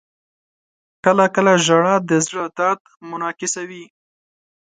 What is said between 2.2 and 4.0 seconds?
زړه درد منعکسوي.